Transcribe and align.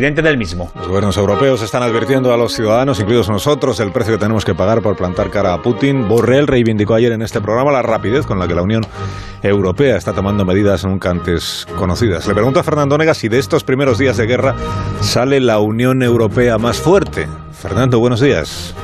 del 0.00 0.36
mismo. 0.36 0.70
Los 0.74 0.88
gobiernos 0.88 1.16
europeos 1.16 1.62
están 1.62 1.82
advirtiendo 1.82 2.32
a 2.32 2.36
los 2.36 2.52
ciudadanos, 2.52 3.00
incluidos 3.00 3.30
nosotros, 3.30 3.80
el 3.80 3.92
precio 3.92 4.12
que 4.14 4.18
tenemos 4.18 4.44
que 4.44 4.54
pagar 4.54 4.82
por 4.82 4.94
plantar 4.94 5.30
cara 5.30 5.54
a 5.54 5.62
Putin. 5.62 6.06
Borrell 6.06 6.46
reivindicó 6.46 6.94
ayer 6.94 7.12
en 7.12 7.22
este 7.22 7.40
programa 7.40 7.72
la 7.72 7.80
rapidez 7.80 8.26
con 8.26 8.38
la 8.38 8.46
que 8.46 8.54
la 8.54 8.60
Unión 8.60 8.86
Europea 9.42 9.96
está 9.96 10.12
tomando 10.12 10.44
medidas 10.44 10.84
nunca 10.84 11.10
antes 11.10 11.66
conocidas. 11.78 12.26
Le 12.28 12.34
pregunto 12.34 12.60
a 12.60 12.62
Fernando 12.62 12.98
Nega 12.98 13.14
si 13.14 13.28
de 13.28 13.38
estos 13.38 13.64
primeros 13.64 13.96
días 13.96 14.18
de 14.18 14.26
guerra 14.26 14.54
sale 15.00 15.40
la 15.40 15.60
Unión 15.60 16.02
Europea 16.02 16.58
más 16.58 16.76
fuerte. 16.76 17.26
Fernando, 17.58 17.98
buenos 17.98 18.20
días. 18.20 18.74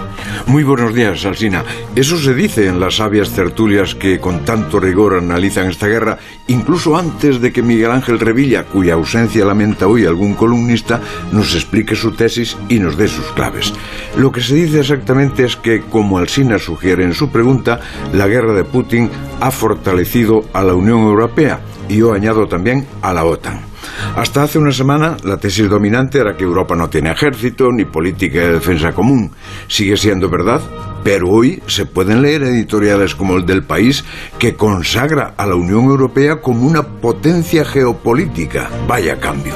Muy 0.46 0.64
buenos 0.64 0.94
días, 0.94 1.24
Alsina. 1.26 1.62
Eso 1.94 2.16
se 2.16 2.34
dice 2.34 2.66
en 2.66 2.80
las 2.80 2.96
sabias 2.96 3.30
tertulias 3.30 3.94
que 3.94 4.18
con 4.18 4.46
tanto 4.46 4.80
rigor 4.80 5.14
analizan 5.14 5.68
esta 5.68 5.88
guerra, 5.88 6.18
incluso 6.48 6.96
antes 6.96 7.40
de 7.40 7.52
que 7.52 7.62
Miguel 7.62 7.90
Ángel 7.90 8.18
Revilla, 8.18 8.64
cuya 8.64 8.94
ausencia 8.94 9.44
lamenta 9.44 9.86
hoy 9.86 10.06
algún 10.06 10.34
columnista, 10.34 11.00
nos 11.32 11.54
explique 11.54 11.94
su 11.94 12.12
tesis 12.12 12.56
y 12.70 12.78
nos 12.78 12.96
dé 12.96 13.08
sus 13.08 13.26
claves. 13.32 13.74
Lo 14.16 14.32
que 14.32 14.40
se 14.40 14.54
dice 14.54 14.80
exactamente 14.80 15.44
es 15.44 15.56
que, 15.56 15.82
como 15.82 16.16
Alsina 16.16 16.58
sugiere 16.58 17.04
en 17.04 17.12
su 17.12 17.30
pregunta, 17.30 17.80
la 18.14 18.26
guerra 18.26 18.54
de 18.54 18.64
Putin 18.64 19.10
ha 19.40 19.50
fortalecido 19.50 20.46
a 20.54 20.62
la 20.62 20.74
Unión 20.74 21.00
Europea 21.00 21.60
y 21.90 21.98
yo 21.98 22.14
añado 22.14 22.48
también 22.48 22.86
a 23.02 23.12
la 23.12 23.24
OTAN. 23.24 23.71
Hasta 24.16 24.42
hace 24.42 24.58
una 24.58 24.72
semana 24.72 25.16
la 25.24 25.36
tesis 25.36 25.68
dominante 25.68 26.18
era 26.18 26.36
que 26.36 26.44
Europa 26.44 26.74
no 26.74 26.88
tiene 26.88 27.12
ejército 27.12 27.70
ni 27.72 27.84
política 27.84 28.40
de 28.40 28.54
defensa 28.54 28.92
común. 28.92 29.32
Sigue 29.68 29.96
siendo 29.96 30.28
verdad, 30.28 30.60
pero 31.02 31.28
hoy 31.28 31.62
se 31.66 31.86
pueden 31.86 32.22
leer 32.22 32.42
editoriales 32.42 33.14
como 33.14 33.36
el 33.36 33.46
del 33.46 33.64
país 33.64 34.04
que 34.38 34.54
consagra 34.54 35.34
a 35.36 35.46
la 35.46 35.54
Unión 35.54 35.84
Europea 35.84 36.40
como 36.40 36.66
una 36.66 36.82
potencia 36.82 37.64
geopolítica. 37.64 38.70
Vaya 38.86 39.18
cambio. 39.18 39.54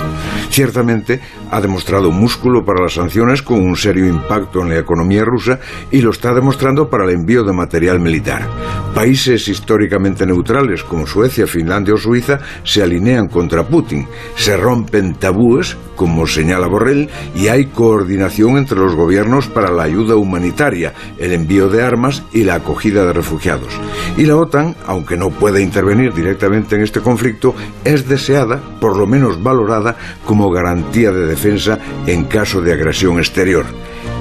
Ciertamente 0.57 1.21
ha 1.51 1.61
demostrado 1.61 2.11
músculo 2.11 2.65
para 2.65 2.85
las 2.85 2.95
sanciones 2.95 3.43
con 3.43 3.61
un 3.61 3.77
serio 3.77 4.07
impacto 4.07 4.63
en 4.63 4.71
la 4.71 4.79
economía 4.79 5.23
rusa 5.23 5.61
y 5.91 6.01
lo 6.01 6.13
está 6.13 6.33
demostrando 6.33 6.89
para 6.89 7.05
el 7.05 7.11
envío 7.11 7.45
de 7.45 7.53
material 7.53 8.01
militar. 8.01 8.49
Países 8.95 9.49
históricamente 9.49 10.25
neutrales 10.25 10.83
como 10.83 11.07
Suecia, 11.07 11.47
Finlandia 11.47 11.93
o 11.93 11.99
Suiza 11.99 12.39
se 12.65 12.83
alinean 12.83 13.29
contra 13.29 13.69
Putin, 13.69 14.09
se 14.35 14.57
rompen 14.57 15.17
tabúes, 15.17 15.77
como 15.95 16.27
señala 16.27 16.67
Borrell, 16.67 17.11
y 17.35 17.49
hay 17.49 17.67
coordinación 17.67 18.57
entre 18.57 18.79
los 18.79 18.95
gobiernos 18.95 19.49
para 19.49 19.71
la 19.71 19.83
ayuda 19.83 20.17
humanitaria, 20.17 20.95
el 21.19 21.33
envío 21.33 21.69
de 21.69 21.83
armas 21.83 22.23
y 22.33 22.45
la 22.45 22.55
acogida 22.55 23.05
de 23.05 23.13
refugiados. 23.13 23.79
Y 24.17 24.25
la 24.25 24.37
OTAN, 24.37 24.75
aunque 24.87 25.19
no 25.19 25.29
pueda 25.29 25.61
intervenir 25.61 26.15
directamente 26.15 26.77
en 26.77 26.83
este 26.83 27.01
conflicto, 27.01 27.55
es 27.85 28.09
deseada, 28.09 28.63
por 28.81 28.97
lo 28.97 29.07
menos 29.07 29.43
valorada, 29.43 29.97
como 30.25 30.46
garantía 30.51 31.11
de 31.11 31.27
defensa 31.27 31.79
en 32.07 32.25
caso 32.25 32.61
de 32.61 32.73
agresión 32.73 33.19
exterior. 33.19 33.65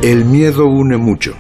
El 0.02 0.26
miedo 0.26 0.66
une 0.66 0.98
mucho 0.98 1.36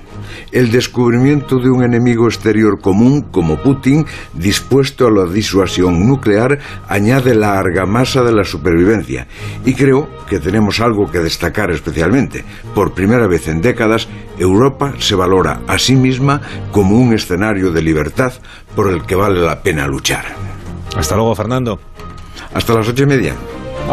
el 0.56 0.72
descubrimiento 0.72 1.60
de 1.60 1.70
un 1.70 1.84
enemigo 1.84 2.28
exterior 2.28 2.80
común 2.80 3.24
como 3.30 3.62
Putin, 3.62 4.06
dispuesto 4.34 5.06
a 5.06 5.12
la 5.12 5.26
disuasión 5.26 6.08
nuclear, 6.08 6.60
añade 6.88 7.36
la 7.36 7.60
argamasa 7.60 8.24
de 8.24 8.32
la 8.32 8.46
supervivencia. 8.46 9.28
Y 9.66 9.74
creo 9.74 10.08
que 10.30 10.40
tenemos 10.40 10.80
algo 10.80 11.12
que 11.12 11.20
destacar 11.20 11.72
especialmente. 11.72 12.46
Por 12.74 12.94
primera 12.94 13.28
vez 13.28 13.50
en 13.50 13.60
décadas, 13.60 14.08
Europa 14.38 14.94
se 14.98 15.16
valora 15.16 15.60
a 15.68 15.78
sí 15.78 15.98
misma 15.98 16.40
como 16.72 16.98
un 16.98 17.14
escenario 17.14 17.72
de 17.72 17.82
libertad 17.82 18.32
por 18.78 18.90
el 18.90 19.06
que 19.06 19.16
vale 19.16 19.42
la 19.42 19.62
pena 19.62 19.88
luchar. 19.88 20.24
Hasta 20.96 21.18
luego, 21.18 21.36
Fernando. 21.36 21.82
Hasta 22.54 22.74
las 22.76 22.88
ocho 22.88 23.04
y 23.04 23.08
media. 23.08 23.36